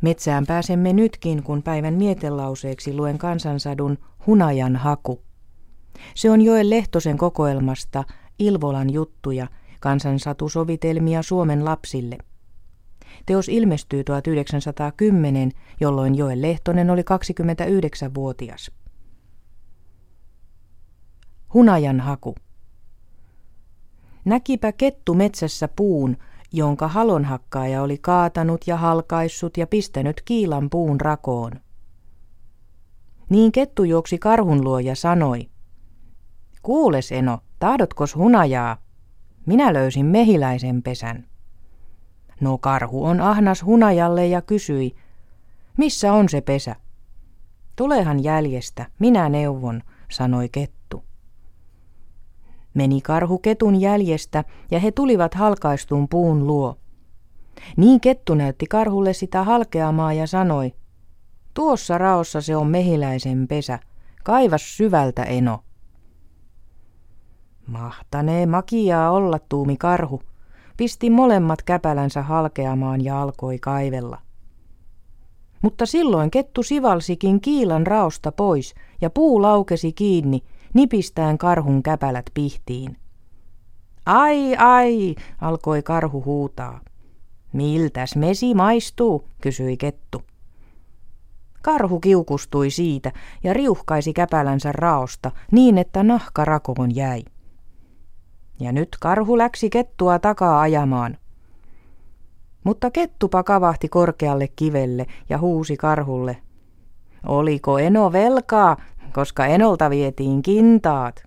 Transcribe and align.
Metsään 0.00 0.46
pääsemme 0.46 0.92
nytkin, 0.92 1.42
kun 1.42 1.62
päivän 1.62 1.94
mietelauseeksi 1.94 2.96
luen 2.96 3.18
kansansadun 3.18 3.98
Hunajan 4.26 4.76
haku. 4.76 5.22
Se 6.14 6.30
on 6.30 6.40
Joel 6.40 6.70
Lehtosen 6.70 7.18
kokoelmasta 7.18 8.04
Ilvolan 8.38 8.92
juttuja, 8.92 9.46
kansansatusovitelmia 9.80 11.22
Suomen 11.22 11.64
lapsille. 11.64 12.18
Teos 13.26 13.48
ilmestyy 13.48 14.04
1910, 14.04 15.50
jolloin 15.80 16.14
Joel 16.14 16.42
Lehtonen 16.42 16.90
oli 16.90 17.02
29-vuotias. 17.02 18.70
Hunajan 21.54 22.00
haku. 22.00 22.34
Näkipä 24.24 24.72
kettu 24.72 25.14
metsässä 25.14 25.68
puun, 25.76 26.16
jonka 26.52 26.88
halonhakkaaja 26.88 27.82
oli 27.82 27.98
kaatanut 27.98 28.66
ja 28.66 28.76
halkaissut 28.76 29.56
ja 29.56 29.66
pistänyt 29.66 30.22
kiilan 30.24 30.70
puun 30.70 31.00
rakoon. 31.00 31.52
Niin 33.28 33.52
kettu 33.52 33.84
juoksi 33.84 34.18
karhun 34.18 34.64
luo 34.64 34.78
ja 34.78 34.94
sanoi, 34.96 35.48
Kuules 36.62 37.12
Eno, 37.12 37.38
tahdotkos 37.58 38.16
hunajaa? 38.16 38.76
Minä 39.46 39.72
löysin 39.72 40.06
mehiläisen 40.06 40.82
pesän. 40.82 41.26
No 42.40 42.58
karhu 42.58 43.04
on 43.04 43.20
ahnas 43.20 43.64
hunajalle 43.64 44.26
ja 44.26 44.42
kysyi, 44.42 44.94
missä 45.76 46.12
on 46.12 46.28
se 46.28 46.40
pesä? 46.40 46.76
Tulehan 47.76 48.24
jäljestä, 48.24 48.86
minä 48.98 49.28
neuvon, 49.28 49.82
sanoi 50.10 50.48
kettu. 50.48 50.77
Meni 52.74 53.00
karhu 53.00 53.38
ketun 53.38 53.80
jäljestä 53.80 54.44
ja 54.70 54.80
he 54.80 54.90
tulivat 54.92 55.34
halkaistun 55.34 56.08
puun 56.08 56.46
luo. 56.46 56.76
Niin 57.76 58.00
kettu 58.00 58.34
näytti 58.34 58.66
karhulle 58.66 59.12
sitä 59.12 59.44
halkeamaa 59.44 60.12
ja 60.12 60.26
sanoi, 60.26 60.74
tuossa 61.54 61.98
raossa 61.98 62.40
se 62.40 62.56
on 62.56 62.66
mehiläisen 62.66 63.48
pesä, 63.48 63.78
kaivas 64.24 64.76
syvältä 64.76 65.22
eno. 65.22 65.62
Mahtanee 67.66 68.46
makiaa 68.46 69.10
olla, 69.10 69.38
tuumi 69.48 69.76
karhu. 69.76 70.22
Pisti 70.76 71.10
molemmat 71.10 71.62
käpälänsä 71.62 72.22
halkeamaan 72.22 73.04
ja 73.04 73.22
alkoi 73.22 73.58
kaivella. 73.58 74.18
Mutta 75.62 75.86
silloin 75.86 76.30
kettu 76.30 76.62
sivalsikin 76.62 77.40
kiilan 77.40 77.86
raosta 77.86 78.32
pois 78.32 78.74
ja 79.00 79.10
puu 79.10 79.42
laukesi 79.42 79.92
kiinni, 79.92 80.42
nipistään 80.74 81.38
karhun 81.38 81.82
käpälät 81.82 82.26
pihtiin. 82.34 82.96
Ai, 84.06 84.56
ai, 84.56 85.14
alkoi 85.40 85.82
karhu 85.82 86.24
huutaa. 86.24 86.80
Miltäs 87.52 88.16
mesi 88.16 88.54
maistuu, 88.54 89.28
kysyi 89.40 89.76
kettu. 89.76 90.22
Karhu 91.62 92.00
kiukustui 92.00 92.70
siitä 92.70 93.12
ja 93.44 93.52
riuhkaisi 93.52 94.12
käpälänsä 94.12 94.72
raosta 94.72 95.30
niin, 95.52 95.78
että 95.78 96.02
nahka 96.02 96.44
rakoon 96.44 96.94
jäi. 96.94 97.24
Ja 98.60 98.72
nyt 98.72 98.88
karhu 99.00 99.38
läksi 99.38 99.70
kettua 99.70 100.18
takaa 100.18 100.60
ajamaan. 100.60 101.16
Mutta 102.64 102.90
kettupa 102.90 103.42
kavahti 103.42 103.88
korkealle 103.88 104.48
kivelle 104.48 105.06
ja 105.28 105.38
huusi 105.38 105.76
karhulle. 105.76 106.36
Oliko 107.26 107.78
eno 107.78 108.12
velkaa, 108.12 108.76
koska 109.12 109.46
enolta 109.46 109.90
vietiin 109.90 110.42
kintaat? 110.42 111.22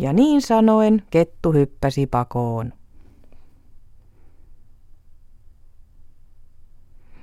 Ja 0.00 0.12
niin 0.12 0.42
sanoen 0.42 1.02
kettu 1.10 1.52
hyppäsi 1.52 2.06
pakoon. 2.06 2.72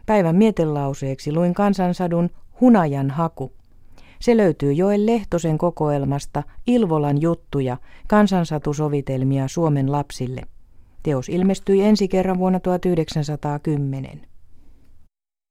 Päivän 0.06 0.36
mietelauseeksi 0.36 1.34
luin 1.34 1.54
kansansadun 1.54 2.30
Hunajan 2.62 3.10
haku. 3.12 3.54
Se 4.20 4.38
löytyy 4.38 4.74
Joel 4.74 5.06
Lehtosen 5.06 5.58
kokoelmasta 5.58 6.44
Ilvolan 6.68 7.22
juttuja, 7.22 7.78
kansansatusovitelmia 8.08 9.48
Suomen 9.48 9.92
lapsille. 9.92 10.42
Teos 11.04 11.30
ilmestyi 11.30 11.82
ensi 11.82 12.08
kerran 12.08 12.38
vuonna 12.38 12.60
1910. 12.60 14.33